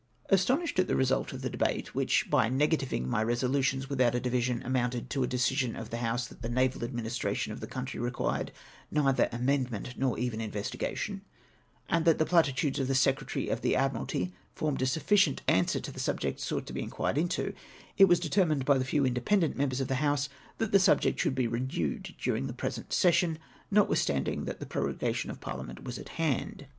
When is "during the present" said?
22.19-22.91